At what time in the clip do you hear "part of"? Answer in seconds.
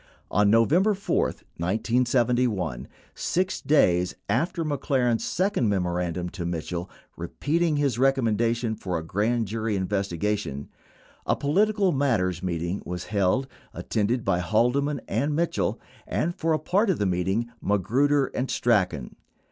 16.57-16.97